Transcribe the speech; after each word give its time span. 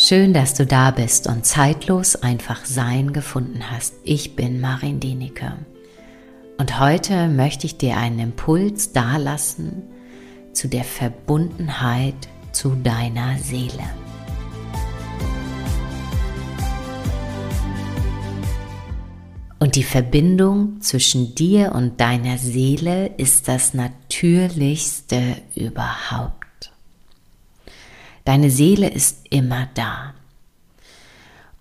Schön, 0.00 0.32
dass 0.32 0.54
du 0.54 0.64
da 0.64 0.92
bist 0.92 1.26
und 1.26 1.44
zeitlos 1.44 2.14
einfach 2.14 2.64
Sein 2.64 3.12
gefunden 3.12 3.68
hast. 3.68 3.94
Ich 4.04 4.36
bin 4.36 4.60
Marin 4.60 5.00
Denike. 5.00 5.56
Und 6.56 6.78
heute 6.78 7.26
möchte 7.26 7.66
ich 7.66 7.78
dir 7.78 7.96
einen 7.96 8.20
Impuls 8.20 8.92
dalassen 8.92 9.82
zu 10.52 10.68
der 10.68 10.84
Verbundenheit 10.84 12.14
zu 12.52 12.76
deiner 12.76 13.38
Seele. 13.38 13.90
Und 19.58 19.74
die 19.74 19.82
Verbindung 19.82 20.80
zwischen 20.80 21.34
dir 21.34 21.72
und 21.72 22.00
deiner 22.00 22.38
Seele 22.38 23.08
ist 23.16 23.48
das 23.48 23.74
Natürlichste 23.74 25.38
überhaupt. 25.56 26.37
Deine 28.28 28.50
Seele 28.50 28.90
ist 28.90 29.24
immer 29.30 29.70
da. 29.72 30.12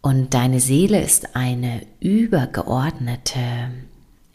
Und 0.02 0.34
deine 0.34 0.60
Seele 0.60 1.02
ist 1.02 1.34
eine 1.34 1.88
übergeordnete 2.02 3.40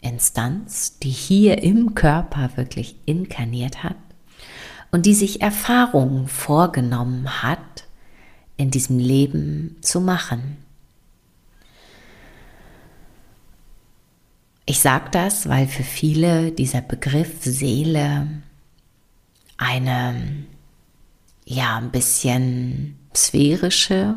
Instanz, 0.01 0.97
die 0.97 1.11
hier 1.11 1.61
im 1.61 1.93
Körper 1.93 2.49
wirklich 2.55 2.95
inkarniert 3.05 3.83
hat 3.83 3.97
und 4.91 5.05
die 5.05 5.13
sich 5.13 5.43
Erfahrungen 5.43 6.27
vorgenommen 6.27 7.43
hat, 7.43 7.83
in 8.57 8.71
diesem 8.71 8.97
Leben 8.97 9.77
zu 9.81 10.01
machen. 10.01 10.57
Ich 14.65 14.79
sage 14.79 15.11
das, 15.11 15.47
weil 15.47 15.67
für 15.67 15.83
viele 15.83 16.51
dieser 16.51 16.81
Begriff 16.81 17.43
Seele 17.43 18.27
eine 19.57 20.15
ja 21.45 21.77
ein 21.77 21.91
bisschen 21.91 22.97
sphärische, 23.15 24.15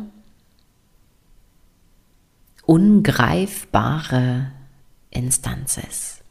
ungreifbare 2.65 4.51
Instanz 5.09 5.77
ist. 5.77 6.23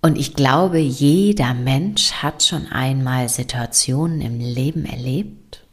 Und 0.00 0.18
ich 0.18 0.34
glaube, 0.34 0.78
jeder 0.78 1.54
Mensch 1.54 2.12
hat 2.12 2.42
schon 2.42 2.66
einmal 2.66 3.30
Situationen 3.30 4.20
im 4.20 4.38
Leben 4.38 4.84
erlebt, 4.84 5.64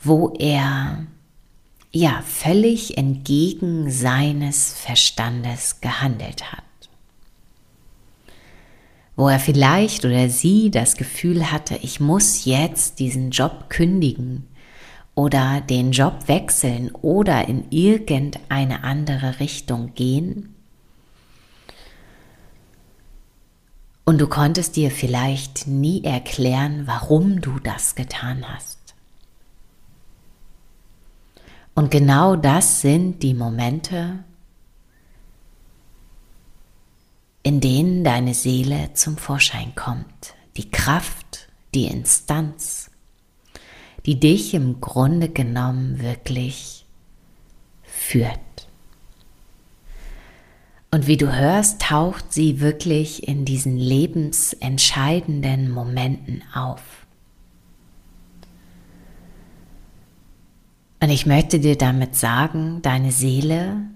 wo 0.00 0.34
er 0.38 1.06
ja 1.92 2.22
völlig 2.22 2.96
entgegen 2.96 3.90
seines 3.90 4.72
Verstandes 4.72 5.82
gehandelt 5.82 6.52
hat 6.52 6.67
wo 9.18 9.28
er 9.28 9.40
vielleicht 9.40 10.04
oder 10.04 10.28
sie 10.28 10.70
das 10.70 10.96
Gefühl 10.96 11.50
hatte, 11.50 11.76
ich 11.82 11.98
muss 11.98 12.44
jetzt 12.44 13.00
diesen 13.00 13.32
Job 13.32 13.68
kündigen 13.68 14.46
oder 15.16 15.60
den 15.60 15.90
Job 15.90 16.28
wechseln 16.28 16.92
oder 16.92 17.48
in 17.48 17.68
irgendeine 17.70 18.84
andere 18.84 19.40
Richtung 19.40 19.92
gehen. 19.96 20.54
Und 24.04 24.20
du 24.20 24.28
konntest 24.28 24.76
dir 24.76 24.92
vielleicht 24.92 25.66
nie 25.66 26.04
erklären, 26.04 26.84
warum 26.86 27.40
du 27.40 27.58
das 27.58 27.96
getan 27.96 28.44
hast. 28.48 28.94
Und 31.74 31.90
genau 31.90 32.36
das 32.36 32.82
sind 32.82 33.24
die 33.24 33.34
Momente, 33.34 34.22
in 37.48 37.60
denen 37.60 38.04
deine 38.04 38.34
Seele 38.34 38.90
zum 38.92 39.16
Vorschein 39.16 39.74
kommt, 39.74 40.34
die 40.58 40.70
Kraft, 40.70 41.48
die 41.74 41.86
Instanz, 41.86 42.90
die 44.04 44.20
dich 44.20 44.52
im 44.52 44.82
Grunde 44.82 45.30
genommen 45.30 46.02
wirklich 46.02 46.84
führt. 47.82 48.38
Und 50.90 51.06
wie 51.06 51.16
du 51.16 51.34
hörst, 51.34 51.80
taucht 51.80 52.34
sie 52.34 52.60
wirklich 52.60 53.26
in 53.26 53.46
diesen 53.46 53.78
lebensentscheidenden 53.78 55.70
Momenten 55.70 56.42
auf. 56.52 56.82
Und 61.00 61.08
ich 61.08 61.24
möchte 61.24 61.60
dir 61.60 61.78
damit 61.78 62.14
sagen, 62.14 62.82
deine 62.82 63.10
Seele 63.10 63.86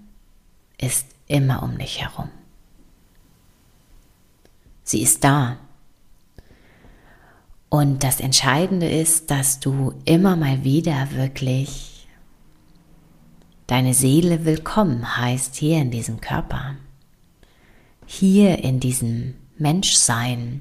ist 0.81 1.05
immer 1.27 1.63
um 1.63 1.77
dich 1.77 2.01
herum. 2.01 2.31
Sie 4.93 5.01
ist 5.01 5.25
da. 5.25 5.57
Und 7.71 8.05
das 8.05 8.21
Entscheidende 8.21 8.91
ist, 8.91 9.31
dass 9.31 9.59
du 9.59 9.95
immer 10.05 10.37
mal 10.37 10.65
wieder 10.65 11.13
wirklich 11.13 12.07
deine 13.67 13.95
Seele 13.95 14.45
willkommen 14.45 15.17
heißt 15.17 15.57
hier 15.57 15.79
in 15.79 15.91
diesem 15.91 16.21
Körper, 16.21 16.75
hier 18.05 18.63
in 18.63 18.81
diesem 18.81 19.33
Menschsein 19.57 20.61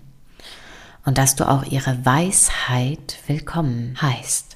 und 1.04 1.18
dass 1.18 1.36
du 1.36 1.46
auch 1.46 1.66
ihre 1.66 2.06
Weisheit 2.06 3.18
willkommen 3.28 4.02
heißt. 4.02 4.56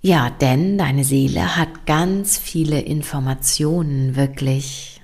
Ja, 0.00 0.30
denn 0.30 0.78
deine 0.78 1.02
Seele 1.02 1.56
hat 1.56 1.86
ganz 1.86 2.38
viele 2.38 2.80
Informationen 2.80 4.14
wirklich 4.14 4.94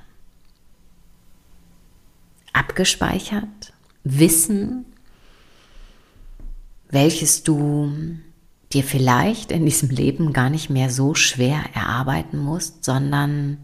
abgespeichert, 2.53 3.73
Wissen, 4.05 4.87
welches 6.91 7.43
du 7.43 7.93
dir 8.73 8.85
vielleicht 8.85 9.53
in 9.53 9.65
diesem 9.65 9.91
Leben 9.91 10.33
gar 10.33 10.51
nicht 10.51 10.71
mehr 10.71 10.91
so 10.91 11.15
schwer 11.15 11.63
erarbeiten 11.75 12.39
musst, 12.39 12.85
sondern 12.85 13.59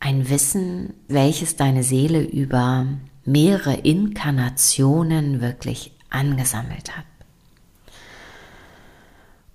ein 0.00 0.28
Wissen, 0.28 0.94
welches 1.08 1.56
deine 1.56 1.82
Seele 1.82 2.22
über 2.22 2.86
mehrere 3.24 3.74
Inkarnationen 3.74 5.40
wirklich 5.40 5.92
angesammelt 6.10 6.96
hat. 6.96 7.06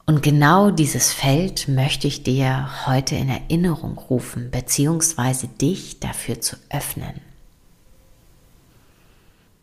Und 0.06 0.24
genau 0.24 0.72
dieses 0.72 1.14
Feld 1.14 1.68
möchte 1.68 2.08
ich 2.08 2.24
dir 2.24 2.68
heute 2.88 3.16
in 3.16 3.30
Erinnerung 3.30 3.98
rufen, 3.98 4.50
beziehungsweise 4.50 5.48
dich 5.48 6.00
dafür 6.00 6.42
zu 6.42 6.56
öffnen. 6.72 7.22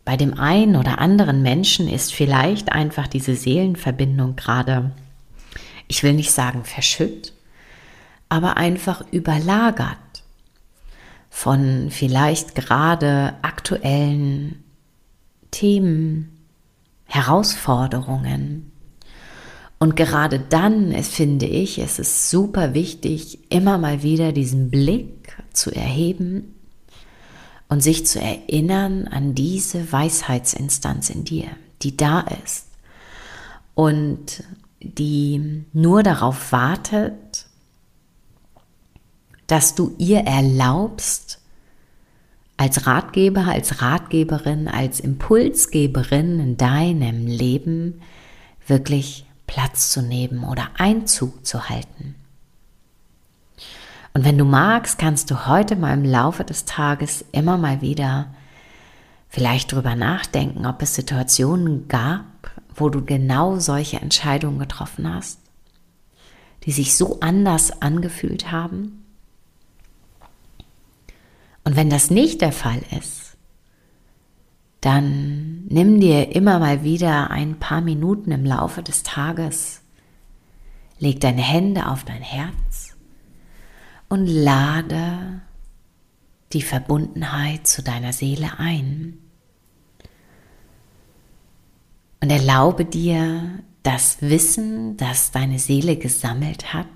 Bei 0.06 0.17
dem 0.17 0.39
einen 0.39 0.77
oder 0.77 1.00
anderen 1.00 1.43
Menschen 1.43 1.89
ist 1.89 2.15
vielleicht 2.15 2.71
einfach 2.71 3.09
diese 3.09 3.34
Seelenverbindung 3.34 4.37
gerade, 4.37 4.93
ich 5.89 6.05
will 6.05 6.12
nicht 6.12 6.31
sagen 6.31 6.62
verschütt, 6.62 7.33
aber 8.28 8.56
einfach 8.56 9.05
überlagert 9.11 9.99
von 11.28 11.89
vielleicht 11.91 12.55
gerade 12.55 13.34
aktuellen 13.43 14.62
Themen, 15.50 16.39
Herausforderungen. 17.06 18.71
Und 19.81 19.97
gerade 19.97 20.39
dann, 20.39 20.93
es 20.93 21.09
finde 21.09 21.47
ich, 21.47 21.81
es 21.81 21.99
ist 21.99 22.31
super 22.31 22.75
wichtig, 22.75 23.41
immer 23.50 23.77
mal 23.77 24.05
wieder 24.05 24.31
diesen 24.31 24.71
Blick 24.71 25.37
zu 25.53 25.72
erheben 25.72 26.56
und 27.69 27.82
sich 27.82 28.06
zu 28.06 28.21
erinnern 28.21 29.09
an 29.09 29.34
diese 29.34 29.91
Weisheitsinstanz 29.93 31.10
in 31.10 31.25
dir, 31.25 31.49
die 31.82 31.97
da 31.97 32.21
ist 32.44 32.66
und 33.75 34.44
die 34.81 35.65
nur 35.72 36.03
darauf 36.03 36.53
wartet, 36.53 37.47
dass 39.47 39.75
du 39.75 39.94
ihr 39.99 40.21
erlaubst, 40.21 41.41
als 42.57 42.86
Ratgeber, 42.86 43.47
als 43.47 43.83
Ratgeberin, 43.83 44.66
als 44.66 45.01
Impulsgeberin 45.01 46.41
in 46.41 46.57
deinem 46.57 47.27
Leben 47.27 48.01
wirklich 48.66 49.27
Platz 49.47 49.91
zu 49.92 50.03
nehmen 50.03 50.45
oder 50.45 50.69
Einzug 50.78 51.45
zu 51.47 51.69
halten. 51.69 52.15
Und 54.16 54.24
wenn 54.24 54.39
du 54.39 54.47
magst, 54.47 54.98
kannst 54.98 55.30
du 55.30 55.47
heute 55.47 55.77
mal 55.77 55.92
im 55.92 56.03
Laufe 56.03 56.42
des 56.42 56.65
Tages 56.65 57.22
immer 57.33 57.59
mal 57.59 57.83
wieder 57.83 58.34
vielleicht 59.28 59.72
drüber 59.72 59.95
nachdenken, 59.95 60.65
ob 60.65 60.80
es 60.80 60.95
Situationen 60.95 61.86
gab, 61.86 62.24
wo 62.74 62.89
du 62.89 63.04
genau 63.04 63.59
solche 63.59 64.01
Entscheidungen 64.01 64.59
getroffen 64.59 65.13
hast, 65.13 65.41
die 66.65 66.72
sich 66.72 66.97
so 66.97 67.21
anders 67.21 67.83
angefühlt 67.83 68.51
haben. 68.51 69.04
Und 71.65 71.77
wenn 71.77 71.91
das 71.91 72.09
nicht 72.10 72.41
der 72.41 72.53
Fall 72.53 72.80
ist, 72.98 73.36
dann 74.80 75.66
nimm 75.66 76.01
dir 76.01 76.34
immer 76.34 76.59
mal 76.59 76.83
wieder 76.83 77.30
ein 77.30 77.59
paar 77.59 77.83
Minuten 77.83 78.33
im 78.33 78.47
Laufe 78.47 78.83
des 78.83 79.03
Tages, 79.03 79.83
leg 80.98 81.21
deine 81.21 81.42
Hände 81.42 81.86
auf 81.86 82.04
dein 82.04 82.22
Herz 82.22 82.85
und 84.09 84.27
lade 84.27 85.43
die 86.53 86.63
Verbundenheit 86.63 87.67
zu 87.67 87.83
deiner 87.83 88.13
Seele 88.13 88.59
ein. 88.59 89.19
Und 92.21 92.31
erlaube 92.31 92.85
dir 92.85 93.63
das 93.83 94.21
Wissen, 94.21 94.97
das 94.97 95.31
deine 95.31 95.59
Seele 95.59 95.97
gesammelt 95.97 96.73
hat, 96.73 96.87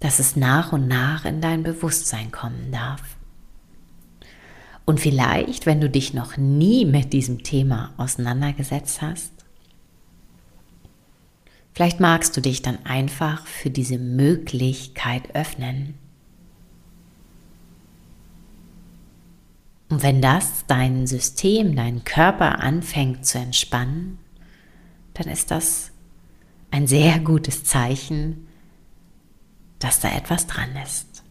dass 0.00 0.18
es 0.18 0.36
nach 0.36 0.72
und 0.72 0.86
nach 0.86 1.24
in 1.24 1.40
dein 1.40 1.62
Bewusstsein 1.62 2.30
kommen 2.30 2.72
darf. 2.72 3.16
Und 4.84 5.00
vielleicht, 5.00 5.64
wenn 5.64 5.80
du 5.80 5.88
dich 5.88 6.12
noch 6.12 6.36
nie 6.36 6.84
mit 6.84 7.12
diesem 7.12 7.42
Thema 7.42 7.94
auseinandergesetzt 7.96 9.00
hast, 9.00 9.33
vielleicht 11.74 12.00
magst 12.00 12.36
du 12.36 12.40
dich 12.40 12.62
dann 12.62 12.84
einfach 12.86 13.46
für 13.46 13.70
diese 13.70 13.98
Möglichkeit 13.98 15.34
öffnen. 15.34 15.94
Und 19.90 20.02
wenn 20.02 20.22
das 20.22 20.64
dein 20.66 21.06
System, 21.06 21.76
dein 21.76 22.04
Körper 22.04 22.60
anfängt 22.60 23.26
zu 23.26 23.38
entspannen, 23.38 24.18
dann 25.12 25.28
ist 25.28 25.50
das 25.50 25.90
ein 26.70 26.86
sehr 26.86 27.20
gutes 27.20 27.64
Zeichen, 27.64 28.46
dass 29.78 30.00
da 30.00 30.08
etwas 30.16 30.46
dran 30.46 30.70
ist. 30.82 31.22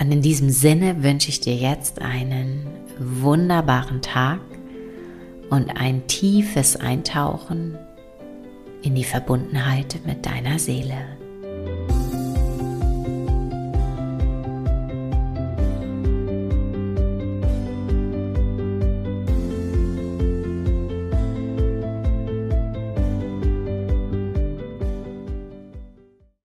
Und 0.00 0.12
in 0.12 0.22
diesem 0.22 0.50
Sinne 0.50 1.02
wünsche 1.02 1.30
ich 1.30 1.40
dir 1.40 1.56
jetzt 1.56 2.00
einen 2.00 2.66
wunderbaren 3.00 4.02
Tag 4.02 4.40
und 5.50 5.70
ein 5.70 6.06
tiefes 6.06 6.76
Eintauchen 6.76 7.76
in 8.82 8.94
die 8.94 9.04
Verbundenheit 9.04 10.00
mit 10.06 10.24
deiner 10.24 10.58
Seele. 10.58 11.18